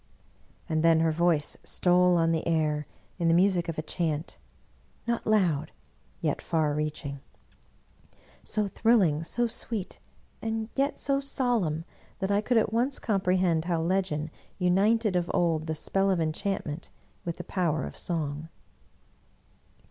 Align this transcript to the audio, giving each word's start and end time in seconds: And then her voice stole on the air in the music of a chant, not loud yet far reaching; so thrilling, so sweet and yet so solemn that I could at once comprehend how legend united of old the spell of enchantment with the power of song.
And 0.67 0.81
then 0.81 1.01
her 1.01 1.11
voice 1.11 1.57
stole 1.63 2.17
on 2.17 2.31
the 2.31 2.47
air 2.47 2.87
in 3.19 3.27
the 3.27 3.35
music 3.35 3.69
of 3.69 3.77
a 3.77 3.83
chant, 3.83 4.39
not 5.05 5.27
loud 5.27 5.71
yet 6.21 6.41
far 6.41 6.73
reaching; 6.73 7.19
so 8.43 8.67
thrilling, 8.67 9.23
so 9.23 9.45
sweet 9.45 9.99
and 10.41 10.69
yet 10.73 10.99
so 10.99 11.19
solemn 11.19 11.85
that 12.17 12.31
I 12.31 12.41
could 12.41 12.57
at 12.57 12.73
once 12.73 12.97
comprehend 12.97 13.65
how 13.65 13.79
legend 13.79 14.31
united 14.57 15.15
of 15.15 15.29
old 15.35 15.67
the 15.67 15.75
spell 15.75 16.09
of 16.09 16.19
enchantment 16.19 16.89
with 17.23 17.37
the 17.37 17.43
power 17.43 17.85
of 17.85 17.95
song. 17.95 18.49